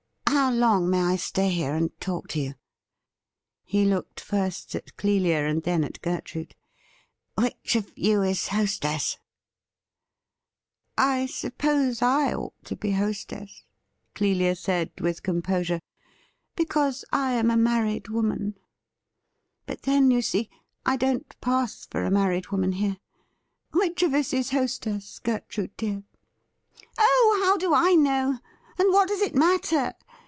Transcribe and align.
How 0.27 0.49
long 0.57 0.89
may 0.89 0.99
I 1.01 1.15
stay 1.17 1.49
here 1.49 1.75
and 1.75 1.97
talk 2.01 2.27
to 2.29 2.39
you?' 2.39 2.55
He 3.63 3.85
looked 3.85 4.19
first 4.19 4.73
at 4.75 4.97
Clelia 4.97 5.45
and 5.47 5.63
then 5.63 5.83
at 5.83 6.01
Gertrude.' 6.01 6.55
Which 7.41 7.75
of 7.75 7.91
you 7.97 8.21
is 8.21 8.47
hostess?' 8.49 9.17
282 10.97 10.97
THE 10.97 11.03
HIDDLE 11.03 11.13
UlN^' 11.13 11.21
I 11.21 11.25
suppose 11.27 12.01
I 12.01 12.33
ought 12.33 12.65
to 12.65 12.75
be 12.75 12.91
hostess,' 12.93 13.63
Clelia 14.15 14.55
said 14.57 14.91
with 14.99 15.21
com 15.23 15.41
posure,' 15.41 15.79
because 16.57 17.05
I 17.13 17.33
am 17.33 17.49
a 17.51 17.57
man 17.57 17.87
ied 17.87 18.07
woman. 18.09 18.55
But 19.65 19.83
then, 19.83 20.11
you 20.11 20.21
see, 20.21 20.49
I 20.85 20.97
don't 20.97 21.33
pass 21.39 21.85
for 21.85 22.03
a 22.03 22.11
married 22.11 22.47
woman 22.47 22.73
here. 22.73 22.97
Which 23.73 24.01
of 24.03 24.13
us 24.13 24.33
is 24.33 24.49
hostess, 24.49 25.19
Gertrude 25.19 25.77
dear 25.77 26.03
?'''Oh, 26.97 27.41
how 27.45 27.57
do 27.57 27.73
I 27.73 27.93
know, 27.93 28.39
and 28.79 28.91
what 28.93 29.07
does 29.09 29.21
it 29.21 29.35
matter 29.35 29.93